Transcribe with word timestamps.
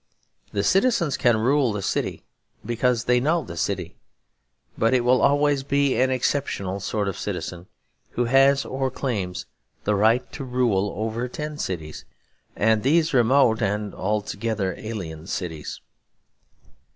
The 0.51 0.63
citizens 0.63 1.15
can 1.15 1.37
rule 1.37 1.71
the 1.71 1.83
city 1.83 2.23
because 2.65 3.03
they 3.03 3.19
know 3.19 3.43
the 3.43 3.55
city; 3.55 3.97
but 4.75 4.95
it 4.95 5.01
will 5.01 5.21
always 5.21 5.61
be 5.61 5.95
an 6.01 6.09
exceptional 6.09 6.79
sort 6.79 7.07
of 7.07 7.15
citizen 7.19 7.67
who 8.13 8.25
has 8.25 8.65
or 8.65 8.89
claims 8.89 9.45
the 9.83 9.93
right 9.93 10.27
to 10.31 10.43
rule 10.43 10.91
over 10.97 11.27
ten 11.27 11.59
cities, 11.59 12.03
and 12.55 12.81
these 12.81 13.13
remote 13.13 13.61
and 13.61 13.93
altogether 13.93 14.73
alien 14.75 15.27
cities. 15.27 15.81